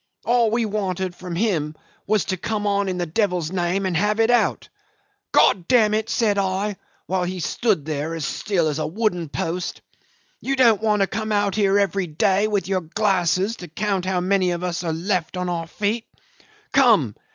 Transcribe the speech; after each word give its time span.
All 0.25 0.49
we 0.49 0.65
wanted 0.65 1.13
from 1.13 1.35
him 1.35 1.75
was 2.07 2.25
to 2.25 2.37
come 2.37 2.65
on 2.65 2.89
in 2.89 2.97
the 2.97 3.05
devil's 3.05 3.51
name 3.51 3.85
and 3.85 3.95
have 3.95 4.19
it 4.19 4.31
out. 4.31 4.67
'God 5.31 5.67
d 5.67 5.75
n 5.77 5.93
it,' 5.93 6.09
said 6.09 6.39
I, 6.39 6.77
while 7.05 7.23
he 7.23 7.39
stood 7.39 7.85
there 7.85 8.15
as 8.15 8.25
still 8.25 8.67
as 8.67 8.79
a 8.79 8.87
wooden 8.87 9.29
post, 9.29 9.81
'you 10.41 10.55
don't 10.55 10.81
want 10.81 11.03
to 11.03 11.07
come 11.07 11.31
out 11.31 11.53
here 11.53 11.77
every 11.77 12.07
day 12.07 12.47
with 12.47 12.67
your 12.67 12.81
glasses 12.81 13.57
to 13.57 13.67
count 13.67 14.05
how 14.05 14.21
many 14.21 14.49
of 14.49 14.63
us 14.63 14.83
are 14.83 14.91
left 14.91 15.37
on 15.37 15.49
our 15.49 15.67
feet. 15.67 16.07
Come. 16.73 17.13